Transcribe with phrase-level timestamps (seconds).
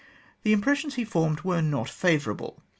[0.41, 2.63] The impres sions he formed were not favourable.